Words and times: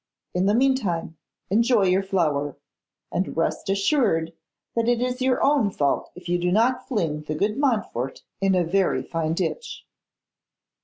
In 0.33 0.47
the 0.47 0.55
meantime, 0.55 1.15
enjoy 1.51 1.83
your 1.83 2.01
flower; 2.01 2.57
and 3.11 3.37
rest 3.37 3.69
assured 3.69 4.33
that 4.75 4.89
it 4.89 4.99
is 4.99 5.21
your 5.21 5.39
own 5.43 5.69
fault 5.69 6.09
if 6.15 6.27
you 6.27 6.39
do 6.39 6.51
not 6.51 6.87
fling 6.87 7.21
the 7.21 7.35
good 7.35 7.55
Montfort 7.55 8.23
in 8.41 8.55
a 8.55 8.63
very 8.63 9.03
fine 9.03 9.35
ditch. 9.35 9.85